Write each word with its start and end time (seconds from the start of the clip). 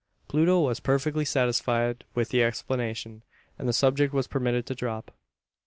Pluto 0.27 0.61
was 0.61 0.79
perfectly 0.79 1.23
satisfied 1.25 2.05
with 2.15 2.29
the 2.29 2.41
explanation, 2.41 3.21
and 3.59 3.69
the 3.69 3.71
subject 3.71 4.15
was 4.15 4.25
permitted 4.25 4.65
to 4.65 4.73
drop. 4.73 5.11